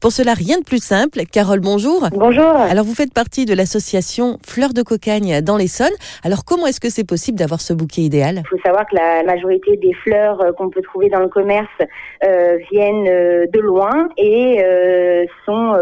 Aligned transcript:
Pour 0.00 0.12
cela, 0.12 0.32
rien 0.32 0.60
de 0.60 0.64
plus 0.64 0.80
simple. 0.80 1.22
Carole, 1.26 1.58
bonjour. 1.58 2.06
Bonjour. 2.12 2.44
Alors, 2.44 2.84
vous 2.84 2.94
faites 2.94 3.12
partie 3.12 3.46
de 3.46 3.52
l'association 3.52 4.38
Fleurs 4.46 4.72
de 4.72 4.82
Cocagne 4.82 5.40
dans 5.40 5.56
l'Essonne. 5.56 5.90
Alors, 6.22 6.44
comment 6.44 6.68
est-ce 6.68 6.78
que 6.78 6.88
c'est 6.88 7.02
possible 7.02 7.36
d'avoir 7.36 7.60
ce 7.60 7.72
bouquet 7.72 8.02
idéal? 8.02 8.42
Il 8.44 8.48
faut 8.48 8.62
savoir 8.64 8.86
que 8.86 8.94
la 8.94 9.24
majorité 9.24 9.76
des 9.76 9.92
fleurs 10.04 10.40
euh, 10.40 10.52
qu'on 10.52 10.70
peut 10.70 10.82
trouver 10.82 11.08
dans 11.08 11.18
le 11.18 11.26
commerce 11.26 11.66
euh, 12.22 12.58
viennent 12.70 13.08
euh, 13.08 13.46
de 13.52 13.58
loin 13.58 14.08
et 14.16 14.62
euh, 14.64 15.24
sont 15.44 15.74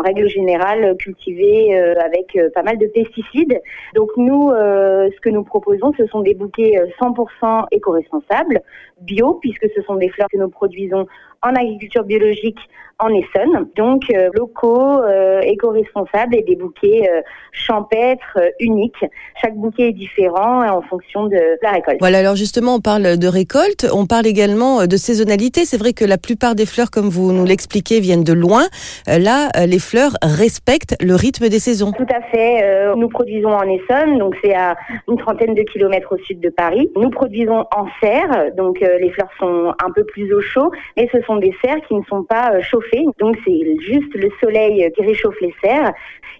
en 0.00 0.02
règle 0.02 0.28
générale 0.28 0.96
cultivées 0.96 1.78
avec 1.78 2.38
pas 2.54 2.62
mal 2.62 2.78
de 2.78 2.86
pesticides. 2.86 3.60
Donc 3.94 4.10
nous, 4.16 4.50
ce 4.50 5.20
que 5.20 5.28
nous 5.28 5.44
proposons, 5.44 5.92
ce 5.98 6.06
sont 6.06 6.20
des 6.20 6.34
bouquets 6.34 6.80
100% 7.00 7.66
éco-responsables, 7.70 8.62
bio, 9.00 9.34
puisque 9.34 9.66
ce 9.74 9.82
sont 9.82 9.96
des 9.96 10.08
fleurs 10.08 10.28
que 10.32 10.38
nous 10.38 10.48
produisons 10.48 11.06
en 11.42 11.54
agriculture 11.54 12.04
biologique 12.04 12.58
en 13.00 13.08
Essonne, 13.08 13.66
donc 13.76 14.02
euh, 14.14 14.28
locaux, 14.34 15.02
euh, 15.02 15.40
éco-responsables 15.40 16.36
et 16.36 16.42
des 16.42 16.56
bouquets 16.56 17.08
euh, 17.10 17.22
champêtres 17.50 18.38
uniques. 18.60 19.04
Chaque 19.40 19.56
bouquet 19.56 19.88
est 19.88 19.92
différent 19.92 20.68
en 20.68 20.82
fonction 20.82 21.26
de 21.26 21.38
la 21.62 21.72
récolte. 21.72 21.96
Voilà, 22.00 22.18
alors 22.18 22.36
justement, 22.36 22.74
on 22.74 22.80
parle 22.80 23.16
de 23.16 23.26
récolte, 23.26 23.86
on 23.92 24.06
parle 24.06 24.26
également 24.26 24.86
de 24.86 24.96
saisonnalité. 24.96 25.64
C'est 25.64 25.78
vrai 25.78 25.94
que 25.94 26.04
la 26.04 26.18
plupart 26.18 26.54
des 26.54 26.66
fleurs, 26.66 26.90
comme 26.90 27.08
vous 27.08 27.32
nous 27.32 27.46
l'expliquez, 27.46 28.00
viennent 28.00 28.24
de 28.24 28.34
loin. 28.34 28.64
Là, 29.06 29.48
les 29.66 29.78
fleurs 29.90 30.12
respectent 30.22 30.96
le 31.00 31.14
rythme 31.14 31.48
des 31.48 31.58
saisons. 31.58 31.92
Tout 31.92 32.14
à 32.14 32.22
fait. 32.30 32.94
Nous 32.96 33.08
produisons 33.08 33.50
en 33.50 33.62
Essonne, 33.62 34.18
donc 34.18 34.36
c'est 34.42 34.54
à 34.54 34.76
une 35.08 35.16
trentaine 35.18 35.54
de 35.54 35.62
kilomètres 35.62 36.12
au 36.12 36.18
sud 36.18 36.40
de 36.40 36.48
Paris. 36.48 36.90
Nous 36.96 37.10
produisons 37.10 37.66
en 37.76 37.86
serre, 38.00 38.54
donc 38.56 38.80
les 38.80 39.10
fleurs 39.10 39.30
sont 39.38 39.74
un 39.82 39.90
peu 39.94 40.04
plus 40.04 40.32
au 40.32 40.40
chaud, 40.40 40.70
mais 40.96 41.08
ce 41.12 41.20
sont 41.22 41.36
des 41.36 41.54
serres 41.62 41.80
qui 41.88 41.94
ne 41.94 42.04
sont 42.04 42.22
pas 42.22 42.60
chauffées 42.60 42.80
donc 43.18 43.36
c'est 43.44 43.80
juste 43.80 44.14
le 44.14 44.28
soleil 44.40 44.90
qui 44.94 45.02
réchauffe 45.02 45.40
les 45.40 45.54
serres. 45.62 45.92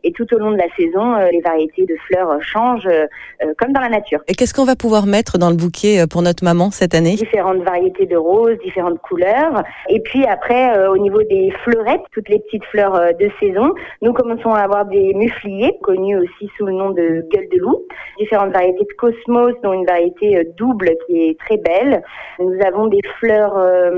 Et 0.02 0.12
tout 0.12 0.26
au 0.34 0.38
long 0.38 0.50
de 0.50 0.56
la 0.56 0.68
saison, 0.76 1.14
euh, 1.14 1.28
les 1.30 1.42
variétés 1.42 1.84
de 1.84 1.94
fleurs 2.06 2.40
changent 2.40 2.86
euh, 2.86 3.06
comme 3.58 3.72
dans 3.72 3.80
la 3.80 3.90
nature. 3.90 4.20
Et 4.28 4.34
qu'est-ce 4.34 4.54
qu'on 4.54 4.64
va 4.64 4.76
pouvoir 4.76 5.04
mettre 5.04 5.36
dans 5.36 5.50
le 5.50 5.56
bouquet 5.56 6.00
euh, 6.00 6.06
pour 6.06 6.22
notre 6.22 6.42
maman 6.42 6.70
cette 6.70 6.94
année? 6.94 7.16
Différentes 7.16 7.62
variétés 7.62 8.06
de 8.06 8.16
roses, 8.16 8.56
différentes 8.64 8.98
couleurs. 9.00 9.62
Et 9.90 10.00
puis 10.00 10.24
après, 10.24 10.86
au 10.88 10.96
niveau 10.96 11.22
des 11.24 11.52
fleurettes, 11.64 12.00
toutes 12.12 12.30
les 12.30 12.38
petites 12.38 12.64
fleurs 12.64 13.14
de 13.18 13.29
saison, 13.38 13.74
nous 14.02 14.12
commençons 14.12 14.50
à 14.50 14.60
avoir 14.60 14.86
des 14.86 15.14
mufliers, 15.14 15.72
connus 15.82 16.16
aussi 16.18 16.50
sous 16.56 16.66
le 16.66 16.72
nom 16.72 16.90
de 16.90 17.26
gueule 17.32 17.48
de 17.52 17.58
loup. 17.58 17.86
Différentes 18.18 18.52
variétés 18.52 18.84
de 18.84 18.92
cosmos, 18.96 19.54
dont 19.62 19.72
une 19.72 19.86
variété 19.86 20.42
double 20.56 20.90
qui 21.06 21.28
est 21.28 21.38
très 21.38 21.56
belle. 21.56 22.02
Nous 22.38 22.58
avons 22.66 22.86
des 22.86 23.02
fleurs 23.18 23.56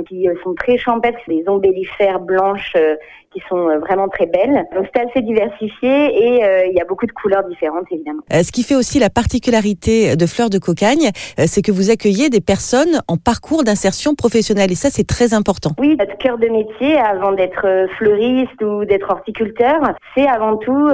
qui 0.09 0.29
sont 0.43 0.55
très 0.55 0.77
champêtres, 0.77 1.19
des 1.29 1.45
ombellifères 1.49 2.21
blancs 2.21 2.59
euh, 2.77 2.97
qui 3.33 3.41
sont 3.49 3.69
euh, 3.69 3.79
vraiment 3.79 4.09
très 4.09 4.27
belles. 4.27 4.65
Donc 4.75 4.87
c'est 4.95 5.03
assez 5.03 5.23
diversifié 5.23 5.91
et 5.91 6.45
euh, 6.45 6.67
il 6.67 6.75
y 6.77 6.81
a 6.81 6.85
beaucoup 6.85 7.07
de 7.07 7.13
couleurs 7.13 7.45
différentes 7.45 7.87
évidemment. 7.91 8.23
ce 8.31 8.53
qui 8.53 8.63
fait 8.63 8.75
aussi 8.75 8.99
la 8.99 9.11
particularité 9.11 10.17
de 10.17 10.27
Fleurs 10.27 10.51
de 10.51 10.59
Cocagne, 10.59 11.11
c'est 11.47 11.63
que 11.63 11.73
vous 11.73 11.91
accueillez 11.91 12.31
des 12.31 12.41
personnes 12.41 13.01
en 13.09 13.17
parcours 13.17 13.65
d'insertion 13.65 14.15
professionnelle 14.15 14.71
et 14.73 14.75
ça 14.75 14.89
c'est 14.91 15.07
très 15.07 15.35
important. 15.35 15.71
Oui, 15.79 15.97
notre 15.99 16.17
cœur 16.19 16.39
de 16.39 16.49
métier 16.49 16.99
avant 16.99 17.33
d'être 17.33 17.87
fleuriste 17.99 18.63
ou 18.63 18.85
d'être 18.85 19.11
horticulteur, 19.11 19.81
c'est 20.15 20.27
avant 20.27 20.57
tout 20.57 20.89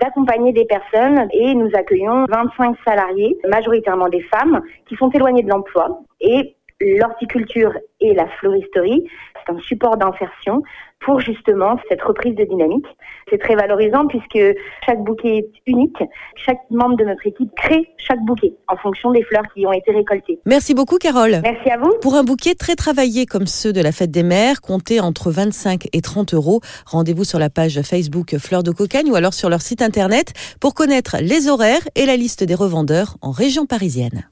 d'accompagner 0.00 0.52
des 0.52 0.64
personnes 0.64 1.28
et 1.32 1.54
nous 1.54 1.70
accueillons 1.74 2.24
25 2.28 2.76
salariés, 2.86 3.38
majoritairement 3.48 4.08
des 4.08 4.22
femmes, 4.22 4.60
qui 4.88 4.96
sont 4.96 5.10
éloignées 5.10 5.42
de 5.42 5.50
l'emploi 5.50 6.00
et 6.20 6.56
l'horticulture 6.80 7.72
et 8.00 8.14
la 8.14 8.26
floristerie 8.40 9.08
c'est 9.46 9.52
un 9.52 9.58
support 9.60 9.96
d'insertion 9.96 10.62
pour 11.00 11.20
justement 11.20 11.76
cette 11.88 12.00
reprise 12.02 12.34
de 12.34 12.44
dynamique. 12.44 12.86
C'est 13.28 13.38
très 13.38 13.54
valorisant 13.54 14.06
puisque 14.06 14.38
chaque 14.86 15.02
bouquet 15.04 15.38
est 15.38 15.50
unique. 15.66 15.98
Chaque 16.36 16.60
membre 16.70 16.96
de 16.96 17.04
notre 17.04 17.26
équipe 17.26 17.50
crée 17.56 17.90
chaque 17.98 18.20
bouquet 18.24 18.54
en 18.68 18.76
fonction 18.76 19.10
des 19.12 19.22
fleurs 19.22 19.44
qui 19.54 19.66
ont 19.66 19.72
été 19.72 19.92
récoltées. 19.92 20.38
Merci 20.46 20.74
beaucoup 20.74 20.96
Carole. 20.96 21.40
Merci 21.42 21.70
à 21.70 21.78
vous. 21.78 21.92
Pour 22.00 22.14
un 22.14 22.24
bouquet 22.24 22.54
très 22.54 22.74
travaillé 22.74 23.26
comme 23.26 23.46
ceux 23.46 23.72
de 23.72 23.82
la 23.82 23.92
fête 23.92 24.10
des 24.10 24.22
mères, 24.22 24.60
comptez 24.60 25.00
entre 25.00 25.30
25 25.30 25.88
et 25.92 26.00
30 26.00 26.34
euros. 26.34 26.60
Rendez-vous 26.86 27.24
sur 27.24 27.38
la 27.38 27.50
page 27.50 27.82
Facebook 27.82 28.36
Fleurs 28.38 28.62
de 28.62 28.70
Cocagne 28.70 29.10
ou 29.10 29.14
alors 29.14 29.34
sur 29.34 29.50
leur 29.50 29.60
site 29.60 29.82
internet 29.82 30.32
pour 30.60 30.74
connaître 30.74 31.16
les 31.20 31.48
horaires 31.48 31.86
et 31.96 32.06
la 32.06 32.16
liste 32.16 32.44
des 32.44 32.54
revendeurs 32.54 33.16
en 33.20 33.30
région 33.30 33.66
parisienne. 33.66 34.24